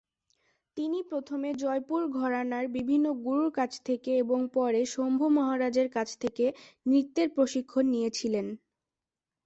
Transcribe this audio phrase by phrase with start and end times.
[0.77, 6.45] তিনি প্রথমে জয়পুর "ঘরানার" বিভিন্ন গুরুর কাছ থেকে এবং পরে শম্ভু মহারাজের কাছ থেকে
[6.85, 8.47] নৃত্যের প্রশিক্ষণ নিয়েছিলেন।